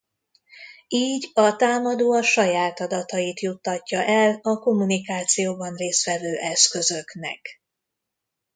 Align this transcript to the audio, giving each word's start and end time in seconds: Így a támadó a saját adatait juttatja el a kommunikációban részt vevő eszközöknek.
Így 0.87 1.29
a 1.33 1.55
támadó 1.55 2.11
a 2.13 2.21
saját 2.21 2.79
adatait 2.79 3.39
juttatja 3.39 4.03
el 4.03 4.39
a 4.41 4.57
kommunikációban 4.59 5.75
részt 5.75 6.05
vevő 6.05 6.35
eszközöknek. 6.37 7.61